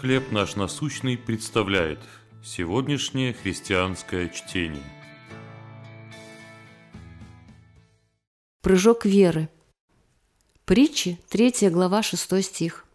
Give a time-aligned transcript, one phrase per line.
[0.00, 2.00] «Хлеб наш насущный» представляет
[2.42, 4.82] сегодняшнее христианское чтение.
[8.60, 9.48] Прыжок веры.
[10.64, 12.86] Притчи, 3 глава, 6 стих.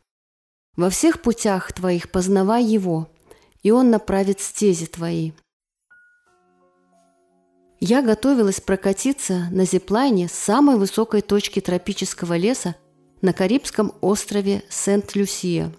[0.75, 3.09] «Во всех путях твоих познавай Его,
[3.63, 5.31] и Он направит стези твои».
[7.79, 12.75] Я готовилась прокатиться на зиплайне с самой высокой точки тропического леса
[13.21, 15.73] на Карибском острове Сент-Люсия.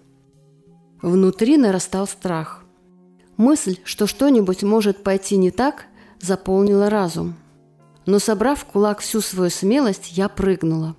[1.01, 2.63] Внутри нарастал страх.
[3.37, 5.85] Мысль, что что-нибудь может пойти не так,
[6.19, 7.35] заполнила разум.
[8.05, 10.95] Но собрав в кулак всю свою смелость, я прыгнула.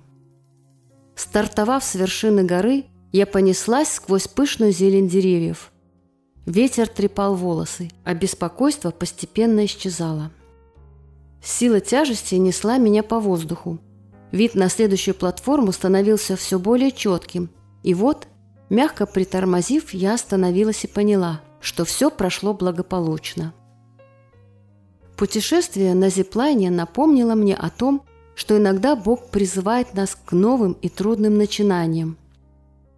[1.15, 5.71] Стартовав с вершины горы, я понеслась сквозь пышную зелень деревьев.
[6.45, 10.31] Ветер трепал волосы, а беспокойство постепенно исчезало.
[11.41, 13.79] Сила тяжести несла меня по воздуху.
[14.31, 17.49] Вид на следующую платформу становился все более четким.
[17.83, 18.27] И вот,
[18.69, 23.53] мягко притормозив, я остановилась и поняла, что все прошло благополучно.
[25.17, 28.03] Путешествие на зиплайне напомнило мне о том,
[28.35, 32.17] что иногда Бог призывает нас к новым и трудным начинаниям.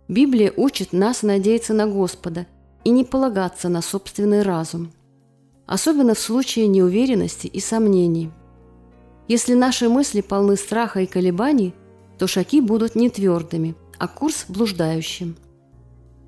[0.08, 2.48] Библия учит нас надеяться на Господа
[2.84, 4.92] и не полагаться на собственный разум–
[5.66, 8.32] особенно в случае неуверенности и сомнений.
[9.28, 11.74] Если наши мысли полны страха и колебаний,
[12.20, 15.36] то шаги будут не твердыми, а курс блуждающим.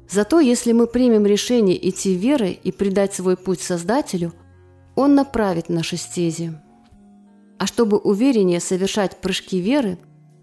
[0.10, 4.34] Зато если мы примем решение идти верой и предать свой путь Создателю,
[4.96, 6.54] Он направит наши стези.
[7.60, 9.98] А чтобы увереннее совершать прыжки веры,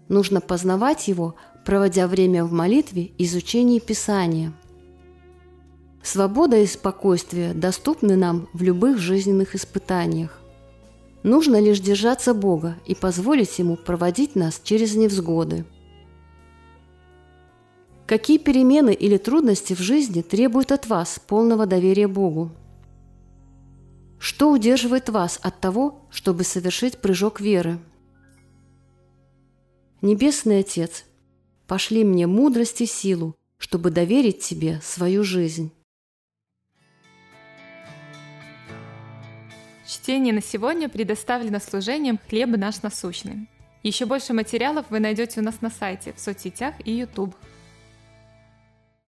[0.07, 1.35] нужно познавать Его,
[1.65, 4.53] проводя время в молитве и изучении Писания–
[6.05, 10.39] Свобода и спокойствие доступны нам в любых жизненных испытаниях.
[11.23, 15.65] Нужно лишь держаться Бога и позволить Ему проводить нас через невзгоды.
[18.07, 22.51] Какие перемены или трудности в жизни требуют от вас полного доверия Богу?
[24.19, 27.79] Что удерживает вас от того, чтобы совершить прыжок веры?
[30.01, 31.03] Небесный Отец,
[31.65, 35.71] пошли мне мудрость и силу, чтобы доверить Тебе свою жизнь.
[39.87, 43.47] Чтение на сегодня предоставлено служением «Хлеб наш насущный».
[43.81, 47.35] Еще больше материалов вы найдете у нас на сайте, в соцсетях и YouTube.